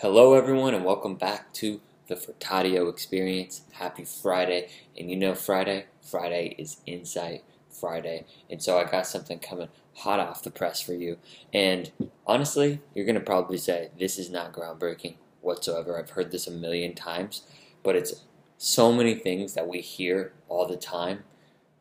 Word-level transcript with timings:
Hello, 0.00 0.34
everyone, 0.34 0.74
and 0.74 0.84
welcome 0.84 1.16
back 1.16 1.52
to 1.54 1.80
the 2.06 2.14
Furtado 2.14 2.88
Experience. 2.88 3.62
Happy 3.72 4.04
Friday. 4.04 4.68
And 4.96 5.10
you 5.10 5.16
know, 5.16 5.34
Friday, 5.34 5.86
Friday 6.00 6.54
is 6.56 6.76
Insight 6.86 7.42
Friday. 7.68 8.24
And 8.48 8.62
so 8.62 8.78
I 8.78 8.88
got 8.88 9.08
something 9.08 9.40
coming 9.40 9.66
hot 9.96 10.20
off 10.20 10.44
the 10.44 10.52
press 10.52 10.80
for 10.80 10.94
you. 10.94 11.18
And 11.52 11.90
honestly, 12.28 12.80
you're 12.94 13.06
going 13.06 13.16
to 13.16 13.20
probably 13.20 13.58
say, 13.58 13.90
this 13.98 14.20
is 14.20 14.30
not 14.30 14.52
groundbreaking 14.52 15.16
whatsoever. 15.40 15.98
I've 15.98 16.10
heard 16.10 16.30
this 16.30 16.46
a 16.46 16.52
million 16.52 16.94
times, 16.94 17.42
but 17.82 17.96
it's 17.96 18.22
so 18.56 18.92
many 18.92 19.16
things 19.16 19.54
that 19.54 19.66
we 19.66 19.80
hear 19.80 20.32
all 20.48 20.68
the 20.68 20.76
time 20.76 21.24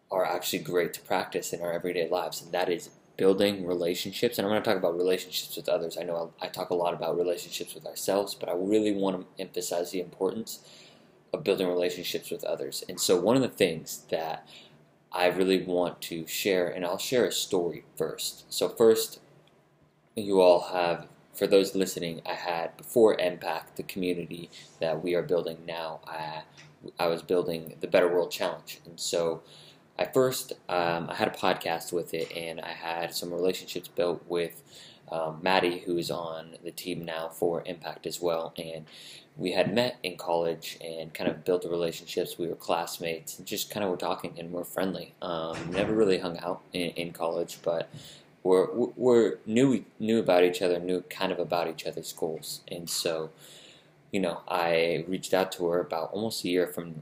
are 0.10 0.26
actually 0.26 0.64
great 0.64 0.92
to 0.96 1.02
practice 1.02 1.54
in 1.54 1.62
our 1.62 1.72
everyday 1.72 2.10
lives. 2.10 2.42
And 2.42 2.52
that 2.52 2.68
is 2.68 2.90
building 3.18 3.66
relationships, 3.66 4.38
and 4.38 4.46
I'm 4.46 4.52
going 4.52 4.62
to 4.62 4.70
talk 4.70 4.78
about 4.78 4.96
relationships 4.96 5.56
with 5.58 5.68
others. 5.68 5.98
I 6.00 6.04
know 6.04 6.32
I 6.42 6.48
talk 6.48 6.70
a 6.70 6.76
lot 6.76 6.94
about 6.94 7.18
relationships 7.18 7.74
with 7.74 7.86
ourselves, 7.86 8.36
but 8.36 8.48
I 8.48 8.54
really 8.54 8.94
want 8.94 9.20
to 9.20 9.42
emphasize 9.42 9.92
the 9.92 10.00
importance 10.00 10.60
of 11.34 11.44
building 11.44 11.68
relationships 11.68 12.30
with 12.30 12.44
others. 12.44 12.84
And 12.88 13.00
so, 13.00 13.20
one 13.20 13.36
of 13.36 13.42
the 13.42 13.50
things 13.50 14.04
that 14.11 14.48
I 15.11 15.28
really 15.28 15.64
want 15.64 16.00
to 16.04 16.28
share, 16.28 16.68
and 16.68 16.86
I'll 16.86 17.00
share 17.00 17.25
a 17.25 17.32
story 17.32 17.84
first. 17.98 18.52
So, 18.54 18.70
first, 18.70 19.20
you 20.16 20.39
all 20.39 20.60
have, 20.72 21.08
for 21.34 21.47
those 21.47 21.75
listening, 21.75 22.22
I 22.25 22.34
had 22.34 22.78
before 22.78 23.18
Empact, 23.18 23.75
the 23.75 23.84
community 23.84 24.50
that 24.80 25.04
we 25.04 25.16
are 25.16 25.24
building 25.24 25.60
now, 25.66 26.02
I, 26.06 26.44
I 27.00 27.08
was 27.08 27.24
building 27.24 27.78
the 27.82 27.88
Better 27.88 28.08
World 28.08 28.32
Challenge. 28.32 28.80
And 28.86 29.00
so, 29.00 29.42
I 30.00 30.06
first 30.06 30.54
um, 30.69 31.10
I 31.10 31.15
had 31.15 31.28
a 31.28 31.32
podcast 31.32 31.92
with 31.92 32.14
it, 32.14 32.31
and 32.36 32.61
I 32.61 32.72
had 32.72 33.14
some 33.14 33.33
relationships 33.33 33.88
built 33.88 34.23
with 34.28 34.61
um, 35.11 35.39
Maddie, 35.42 35.80
who 35.80 35.97
is 35.97 36.11
on 36.11 36.58
the 36.64 36.72
team 36.72 37.05
now 37.05 37.30
for 37.30 37.64
Empact 37.64 38.05
as 38.05 38.22
well, 38.22 38.53
and 38.58 38.86
we 39.38 39.52
had 39.52 39.73
met 39.73 39.97
in 40.03 40.17
college 40.17 40.78
and 40.81 41.14
kind 41.14 41.30
of 41.30 41.45
built 41.45 41.61
the 41.61 41.69
relationships. 41.69 42.38
We 42.38 42.47
were 42.47 42.55
classmates, 42.55 43.38
and 43.38 43.47
just 43.47 43.69
kind 43.69 43.83
of 43.83 43.89
were 43.89 43.97
talking 43.97 44.33
and 44.38 44.52
we're 44.52 44.63
friendly. 44.63 45.13
Um, 45.22 45.72
never 45.72 45.94
really 45.94 46.19
hung 46.19 46.38
out 46.39 46.61
in, 46.73 46.89
in 46.91 47.11
college, 47.11 47.59
but 47.63 47.89
we're, 48.44 48.72
we're 48.73 49.38
knew 49.45 49.83
knew 50.00 50.19
about 50.19 50.44
each 50.44 50.61
other, 50.61 50.79
knew 50.79 51.02
kind 51.09 51.31
of 51.31 51.39
about 51.39 51.67
each 51.67 51.85
other's 51.85 52.13
goals, 52.13 52.61
and 52.67 52.89
so 52.89 53.31
you 54.11 54.22
know, 54.22 54.41
I 54.47 55.05
reached 55.07 55.33
out 55.33 55.52
to 55.53 55.67
her 55.67 55.79
about 55.81 56.11
almost 56.13 56.44
a 56.45 56.47
year 56.47 56.67
from 56.67 57.02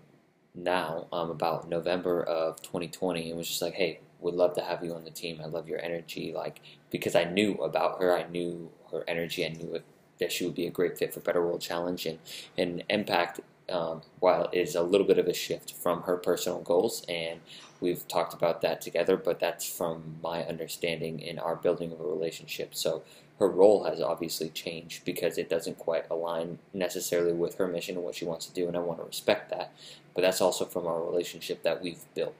now, 0.55 1.07
um, 1.11 1.29
about 1.29 1.69
November 1.69 2.23
of 2.23 2.61
2020, 2.61 3.29
and 3.29 3.37
was 3.37 3.47
just 3.47 3.61
like, 3.61 3.73
hey, 3.73 3.99
would 4.19 4.33
love 4.33 4.53
to 4.55 4.61
have 4.61 4.83
you 4.83 4.93
on 4.93 5.03
the 5.03 5.11
team. 5.11 5.39
I 5.41 5.47
love 5.47 5.67
your 5.67 5.79
energy, 5.81 6.33
like 6.35 6.61
because 6.89 7.15
I 7.15 7.25
knew 7.25 7.53
about 7.55 7.99
her, 8.01 8.15
I 8.15 8.27
knew 8.27 8.71
her 8.91 9.03
energy, 9.07 9.45
I 9.45 9.49
knew 9.49 9.79
that 10.19 10.31
she 10.31 10.45
would 10.45 10.55
be 10.55 10.67
a 10.67 10.71
great 10.71 10.97
fit 10.97 11.13
for 11.13 11.19
Better 11.19 11.45
World 11.45 11.61
Challenge 11.61 12.05
and 12.05 12.19
and 12.57 12.83
Empact. 12.89 13.39
Um, 13.67 14.03
while 14.19 14.47
is 14.53 14.75
a 14.75 14.83
little 14.83 15.07
bit 15.07 15.17
of 15.17 15.27
a 15.27 15.33
shift 15.33 15.73
from 15.73 16.03
her 16.03 16.17
personal 16.17 16.59
goals, 16.59 17.03
and 17.09 17.39
we've 17.81 18.07
talked 18.07 18.33
about 18.33 18.61
that 18.61 18.79
together, 18.79 19.17
but 19.17 19.39
that's 19.39 19.65
from 19.67 20.17
my 20.21 20.43
understanding 20.43 21.19
in 21.19 21.39
our 21.39 21.55
building 21.55 21.91
of 21.91 21.99
a 21.99 22.03
relationship. 22.03 22.75
So 22.75 23.01
her 23.39 23.49
role 23.49 23.83
has 23.85 23.99
obviously 24.01 24.49
changed 24.49 25.03
because 25.03 25.37
it 25.37 25.49
doesn't 25.49 25.77
quite 25.77 26.05
align 26.09 26.59
necessarily 26.73 27.33
with 27.33 27.55
her 27.55 27.67
mission 27.67 27.95
and 27.95 28.05
what 28.05 28.15
she 28.15 28.25
wants 28.25 28.45
to 28.45 28.53
do, 28.53 28.67
and 28.67 28.77
I 28.77 28.81
want 28.81 28.99
to 28.99 29.05
respect 29.05 29.49
that. 29.49 29.73
But 30.13 30.21
that's 30.21 30.41
also 30.41 30.65
from 30.65 30.87
our 30.87 31.03
relationship 31.03 31.63
that 31.63 31.81
we've 31.81 32.05
built. 32.13 32.35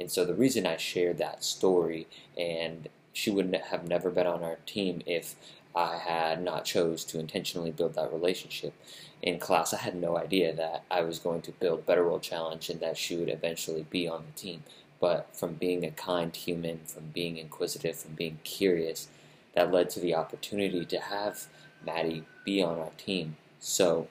And 0.00 0.10
so 0.10 0.24
the 0.24 0.34
reason 0.34 0.64
I 0.64 0.76
shared 0.76 1.18
that 1.18 1.44
story, 1.44 2.06
and 2.38 2.88
she 3.12 3.30
would 3.30 3.52
have 3.70 3.86
never 3.86 4.10
been 4.10 4.26
on 4.26 4.44
our 4.44 4.58
team 4.64 5.02
if 5.06 5.34
I 5.74 5.96
had 5.96 6.42
not 6.42 6.64
chose 6.64 7.04
to 7.06 7.18
intentionally 7.18 7.70
build 7.70 7.94
that 7.94 8.12
relationship. 8.12 8.74
In 9.22 9.38
class, 9.38 9.74
I 9.74 9.78
had 9.78 9.94
no 9.94 10.16
idea 10.16 10.54
that 10.54 10.84
I 10.90 11.02
was 11.02 11.18
going 11.18 11.42
to 11.42 11.52
build 11.52 11.86
Better 11.86 12.04
World 12.04 12.22
Challenge 12.22 12.68
and 12.70 12.80
that 12.80 12.96
she 12.96 13.16
would 13.16 13.28
eventually 13.28 13.86
be 13.88 14.08
on 14.08 14.24
the 14.26 14.40
team. 14.40 14.62
But 15.00 15.28
from 15.36 15.54
being 15.54 15.84
a 15.84 15.90
kind 15.90 16.34
human, 16.34 16.80
from 16.84 17.10
being 17.14 17.36
inquisitive, 17.36 17.96
from 17.96 18.14
being 18.14 18.38
curious, 18.44 19.08
that 19.54 19.72
led 19.72 19.90
to 19.90 20.00
the 20.00 20.14
opportunity 20.14 20.84
to 20.84 20.98
have 20.98 21.46
Maddie 21.84 22.24
be 22.44 22.62
on 22.62 22.78
our 22.78 22.90
team. 22.96 23.36
So 23.60 24.08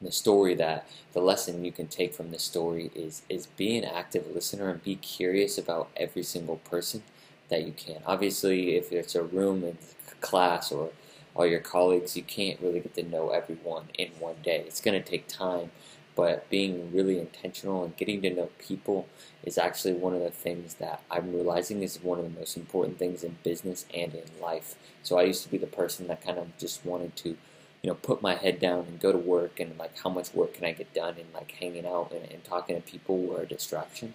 the 0.00 0.12
story 0.12 0.54
that 0.54 0.86
the 1.12 1.20
lesson 1.20 1.64
you 1.64 1.72
can 1.72 1.88
take 1.88 2.12
from 2.12 2.30
this 2.30 2.42
story 2.42 2.90
is 2.94 3.22
is 3.28 3.46
be 3.46 3.76
an 3.78 3.84
active 3.84 4.26
listener 4.34 4.68
and 4.68 4.82
be 4.82 4.96
curious 4.96 5.56
about 5.56 5.88
every 5.96 6.22
single 6.22 6.56
person 6.56 7.02
that 7.48 7.64
you 7.64 7.72
can. 7.72 8.02
Obviously, 8.06 8.76
if 8.76 8.92
it's 8.92 9.14
a 9.14 9.22
room 9.22 9.64
in 9.64 9.78
class 10.20 10.72
or 10.72 10.90
all 11.34 11.46
your 11.46 11.60
colleagues, 11.60 12.16
you 12.16 12.22
can't 12.22 12.60
really 12.60 12.80
get 12.80 12.94
to 12.94 13.02
know 13.02 13.30
everyone 13.30 13.84
in 13.98 14.08
one 14.18 14.36
day. 14.42 14.64
It's 14.66 14.80
going 14.80 15.00
to 15.00 15.08
take 15.08 15.28
time 15.28 15.70
but 16.16 16.48
being 16.48 16.90
really 16.92 17.20
intentional 17.20 17.84
and 17.84 17.96
getting 17.96 18.22
to 18.22 18.30
know 18.30 18.48
people 18.58 19.06
is 19.44 19.58
actually 19.58 19.92
one 19.92 20.14
of 20.14 20.22
the 20.22 20.30
things 20.30 20.74
that 20.76 21.02
I'm 21.10 21.30
realizing 21.30 21.82
is 21.82 22.02
one 22.02 22.18
of 22.18 22.24
the 22.24 22.40
most 22.40 22.56
important 22.56 22.98
things 22.98 23.22
in 23.22 23.36
business 23.44 23.84
and 23.94 24.14
in 24.14 24.24
life. 24.40 24.76
So 25.02 25.18
I 25.18 25.24
used 25.24 25.44
to 25.44 25.50
be 25.50 25.58
the 25.58 25.66
person 25.66 26.08
that 26.08 26.24
kind 26.24 26.38
of 26.38 26.56
just 26.56 26.84
wanted 26.86 27.14
to, 27.16 27.28
you 27.28 27.36
know, 27.90 27.94
put 27.94 28.22
my 28.22 28.34
head 28.34 28.58
down 28.58 28.86
and 28.88 28.98
go 28.98 29.12
to 29.12 29.18
work 29.18 29.60
and 29.60 29.78
like 29.78 29.98
how 29.98 30.08
much 30.08 30.32
work 30.32 30.54
can 30.54 30.64
I 30.64 30.72
get 30.72 30.92
done 30.94 31.16
and 31.18 31.32
like 31.34 31.50
hanging 31.50 31.86
out 31.86 32.10
and, 32.12 32.32
and 32.32 32.42
talking 32.42 32.76
to 32.76 32.82
people 32.82 33.18
were 33.18 33.42
a 33.42 33.46
distraction. 33.46 34.14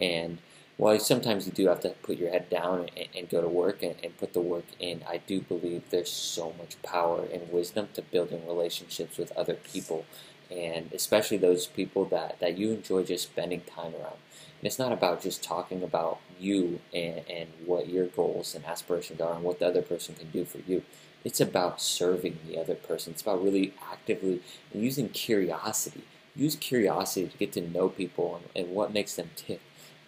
And 0.00 0.38
while 0.80 0.98
sometimes 0.98 1.44
you 1.46 1.52
do 1.52 1.68
have 1.68 1.80
to 1.80 1.90
put 2.02 2.16
your 2.16 2.30
head 2.30 2.48
down 2.48 2.88
and, 2.96 3.08
and 3.14 3.28
go 3.28 3.42
to 3.42 3.48
work 3.48 3.82
and, 3.82 3.96
and, 4.02 4.16
put 4.16 4.32
the 4.32 4.40
work 4.40 4.64
in, 4.78 5.02
I 5.06 5.18
do 5.18 5.42
believe 5.42 5.82
there's 5.90 6.10
so 6.10 6.54
much 6.58 6.80
power 6.82 7.26
and 7.30 7.52
wisdom 7.52 7.88
to 7.92 8.00
building 8.00 8.46
relationships 8.46 9.18
with 9.18 9.30
other 9.36 9.52
people 9.54 10.06
and 10.50 10.90
especially 10.94 11.36
those 11.36 11.66
people 11.66 12.06
that, 12.06 12.40
that 12.40 12.56
you 12.56 12.72
enjoy 12.72 13.04
just 13.04 13.24
spending 13.24 13.60
time 13.60 13.92
around. 13.94 14.16
And 14.58 14.66
it's 14.66 14.78
not 14.78 14.90
about 14.90 15.22
just 15.22 15.42
talking 15.42 15.82
about 15.82 16.18
you 16.38 16.80
and, 16.94 17.20
and 17.28 17.50
what 17.66 17.90
your 17.90 18.06
goals 18.06 18.54
and 18.54 18.64
aspirations 18.64 19.20
are 19.20 19.34
and 19.34 19.44
what 19.44 19.58
the 19.58 19.66
other 19.66 19.82
person 19.82 20.14
can 20.14 20.30
do 20.30 20.46
for 20.46 20.60
you. 20.66 20.82
It's 21.24 21.42
about 21.42 21.82
serving 21.82 22.38
the 22.48 22.58
other 22.58 22.74
person. 22.74 23.12
It's 23.12 23.20
about 23.20 23.44
really 23.44 23.74
actively 23.92 24.40
using 24.72 25.10
curiosity. 25.10 26.04
Use 26.34 26.56
curiosity 26.56 27.28
to 27.28 27.36
get 27.36 27.52
to 27.52 27.60
know 27.60 27.90
people 27.90 28.36
and, 28.36 28.64
and 28.64 28.74
what 28.74 28.94
makes 28.94 29.14
them 29.16 29.28
tick. 29.36 29.60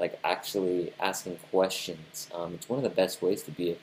Like 0.03 0.19
actually 0.25 0.93
asking 0.99 1.39
questions. 1.53 2.29
Um, 2.35 2.55
it's 2.55 2.69
one 2.69 2.81
of 2.81 2.83
the 2.83 2.91
best 2.91 3.23
ways 3.23 3.45
to 3.45 3.53
be 3.53 3.79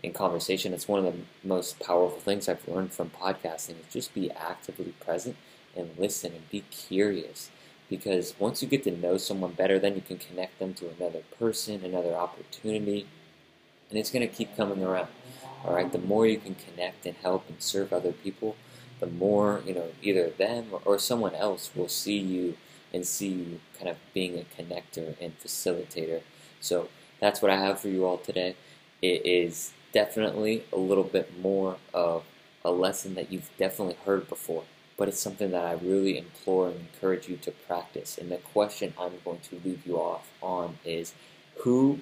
in 0.00 0.12
conversation. 0.12 0.72
It's 0.72 0.86
one 0.86 1.04
of 1.04 1.12
the 1.12 1.18
most 1.42 1.80
powerful 1.80 2.20
things 2.20 2.48
I've 2.48 2.66
learned 2.68 2.92
from 2.92 3.10
podcasting. 3.10 3.80
Is 3.80 3.92
just 3.92 4.14
be 4.14 4.30
actively 4.30 4.94
present 5.00 5.34
and 5.76 5.90
listen 5.98 6.32
and 6.34 6.48
be 6.50 6.62
curious. 6.70 7.50
Because 7.90 8.34
once 8.38 8.62
you 8.62 8.68
get 8.68 8.84
to 8.84 8.92
know 8.92 9.16
someone 9.16 9.54
better, 9.54 9.80
then 9.80 9.96
you 9.96 10.02
can 10.02 10.18
connect 10.18 10.60
them 10.60 10.72
to 10.74 10.88
another 10.88 11.22
person, 11.36 11.84
another 11.84 12.14
opportunity, 12.14 13.08
and 13.90 13.98
it's 13.98 14.10
going 14.10 14.28
to 14.28 14.32
keep 14.32 14.56
coming 14.56 14.84
around. 14.84 15.08
All 15.64 15.74
right, 15.74 15.90
the 15.90 15.98
more 15.98 16.28
you 16.28 16.38
can 16.38 16.54
connect 16.54 17.06
and 17.06 17.16
help 17.16 17.48
and 17.48 17.60
serve 17.60 17.92
other 17.92 18.12
people, 18.12 18.54
the 19.00 19.06
more 19.08 19.62
you 19.66 19.74
know 19.74 19.88
either 20.00 20.30
them 20.30 20.66
or, 20.70 20.80
or 20.84 20.98
someone 20.98 21.34
else 21.34 21.72
will 21.74 21.88
see 21.88 22.18
you 22.18 22.56
and 22.92 23.06
see 23.06 23.28
you 23.28 23.60
kind 23.78 23.88
of 23.88 23.96
being 24.14 24.38
a 24.38 24.62
connector 24.62 25.14
and 25.20 25.38
facilitator. 25.40 26.22
So 26.60 26.88
that's 27.20 27.42
what 27.42 27.50
I 27.50 27.56
have 27.56 27.80
for 27.80 27.88
you 27.88 28.04
all 28.04 28.18
today. 28.18 28.56
It 29.02 29.26
is 29.26 29.72
definitely 29.92 30.64
a 30.72 30.76
little 30.78 31.04
bit 31.04 31.38
more 31.40 31.76
of 31.94 32.24
a 32.64 32.70
lesson 32.70 33.14
that 33.14 33.30
you've 33.30 33.50
definitely 33.58 33.96
heard 34.04 34.28
before 34.28 34.64
but 34.96 35.08
it's 35.08 35.20
something 35.20 35.50
that 35.50 35.64
I 35.64 35.72
really 35.72 36.16
implore 36.16 36.68
and 36.68 36.80
encourage 36.80 37.28
you 37.28 37.36
to 37.38 37.50
practice. 37.50 38.16
And 38.18 38.30
the 38.30 38.38
question 38.38 38.94
I'm 38.98 39.12
going 39.24 39.40
to 39.50 39.60
leave 39.64 39.86
you 39.86 39.96
off 39.96 40.30
on 40.40 40.78
is 40.84 41.14
who 41.58 42.00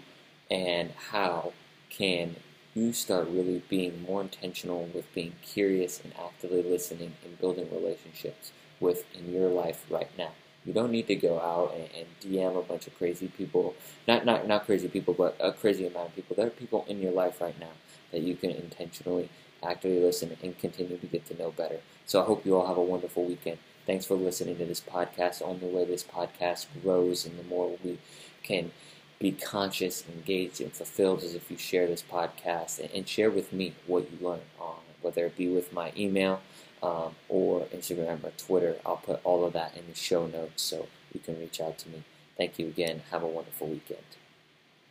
and 0.51 0.93
how 1.11 1.53
can 1.91 2.37
you 2.75 2.93
start 2.93 3.29
really 3.29 3.63
being 3.69 4.03
more 4.03 4.21
intentional 4.21 4.89
with 4.95 5.13
being 5.15 5.35
curious 5.43 6.01
and 6.03 6.13
actively 6.19 6.63
listening 6.63 7.15
and 7.25 7.39
building 7.41 7.69
relationships 7.73 8.53
with 8.81 9.05
in 9.15 9.33
your 9.33 9.49
life 9.49 9.85
right 9.91 10.11
now. 10.19 10.33
You 10.65 10.73
don't 10.73 10.91
need 10.91 11.07
to 11.09 11.17
go 11.17 11.41
out 11.41 11.75
and, 11.75 11.89
and 11.97 12.07
DM 12.23 12.59
a 12.59 12.63
bunch 12.63 12.87
of 12.87 12.97
crazy 12.97 13.29
people, 13.29 13.75
not, 14.09 14.25
not, 14.25 14.47
not 14.49 14.65
crazy 14.65 14.89
people, 14.89 15.15
but 15.15 15.37
a 15.39 15.53
crazy 15.53 15.87
amount 15.87 16.09
of 16.09 16.17
people. 16.17 16.37
There 16.37 16.47
are 16.47 16.51
people 16.51 16.85
in 16.89 17.03
your 17.03 17.13
life 17.13 17.41
right 17.41 17.59
now 17.61 17.73
that 18.13 18.23
you 18.23 18.35
can 18.35 18.51
intentionally 18.51 19.29
actively 19.63 20.01
listen 20.01 20.37
and 20.43 20.59
continue 20.59 20.97
to 20.99 21.07
get 21.07 21.27
to 21.27 21.39
know 21.39 21.51
better. 21.51 21.81
So 22.07 22.23
I 22.23 22.25
hope 22.25 22.47
you 22.47 22.57
all 22.57 22.67
have 22.67 22.77
a 22.77 22.83
wonderful 22.83 23.25
weekend. 23.25 23.59
Thanks 23.87 24.07
for 24.07 24.15
listening 24.15 24.57
to 24.59 24.65
this 24.65 24.81
podcast. 24.81 25.39
The 25.39 25.45
only 25.45 25.69
way 25.69 25.85
this 25.85 26.05
podcast 26.05 26.67
grows 26.83 27.27
and 27.27 27.39
the 27.39 27.45
more 27.45 27.77
we 27.83 27.99
can 28.43 28.73
be 29.19 29.33
conscious, 29.33 30.05
engaged, 30.09 30.61
and 30.61 30.73
fulfilled 30.73 31.23
is 31.23 31.35
if 31.35 31.51
you 31.51 31.57
share 31.57 31.87
this 31.87 32.03
podcast 32.03 32.79
and, 32.79 32.91
and 32.95 33.09
share 33.09 33.31
with 33.31 33.53
me 33.53 33.75
what 33.87 34.11
you 34.11 34.27
learn 34.27 34.41
on 34.59 34.77
whether 35.05 35.27
it 35.27 35.37
be 35.37 35.49
with 35.49 35.73
my 35.73 35.93
email 35.97 36.41
um, 36.83 37.15
or 37.29 37.67
Instagram 37.75 38.25
or 38.25 38.31
Twitter. 38.39 38.77
I'll 38.85 38.97
put 38.97 39.21
all 39.25 39.45
of 39.45 39.53
that 39.53 39.77
in 39.77 39.85
the 39.89 39.95
show 39.95 40.27
notes 40.27 40.63
so 40.63 40.89
you 41.13 41.21
can 41.21 41.39
reach 41.39 41.61
out 41.61 41.79
to 41.79 41.89
me. 41.89 42.03
Thank 42.37 42.59
you 42.59 42.67
again. 42.67 43.03
Have 43.11 43.23
a 43.23 43.29
wonderful 43.29 43.69
weekend. 43.69 44.05